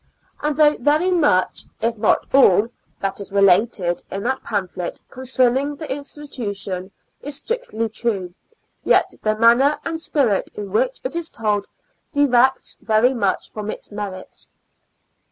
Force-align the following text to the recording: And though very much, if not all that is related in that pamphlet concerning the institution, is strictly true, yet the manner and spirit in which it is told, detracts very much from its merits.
And 0.41 0.57
though 0.57 0.77
very 0.77 1.11
much, 1.11 1.65
if 1.79 1.95
not 1.95 2.25
all 2.33 2.69
that 3.01 3.19
is 3.19 3.31
related 3.31 4.01
in 4.09 4.23
that 4.23 4.41
pamphlet 4.41 4.99
concerning 5.11 5.75
the 5.75 5.93
institution, 5.95 6.89
is 7.21 7.35
strictly 7.35 7.87
true, 7.87 8.33
yet 8.83 9.13
the 9.21 9.35
manner 9.35 9.77
and 9.85 10.01
spirit 10.01 10.49
in 10.55 10.71
which 10.71 10.97
it 11.03 11.15
is 11.15 11.29
told, 11.29 11.67
detracts 12.11 12.77
very 12.77 13.13
much 13.13 13.51
from 13.51 13.69
its 13.69 13.91
merits. 13.91 14.51